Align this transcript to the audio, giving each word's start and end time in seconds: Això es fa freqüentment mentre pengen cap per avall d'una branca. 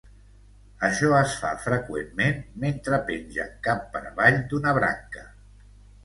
Això 0.87 1.09
es 1.17 1.33
fa 1.41 1.49
freqüentment 1.65 2.39
mentre 2.63 2.99
pengen 3.09 3.51
cap 3.67 3.83
per 3.97 4.01
avall 4.13 4.39
d'una 4.55 4.73
branca. 4.79 5.27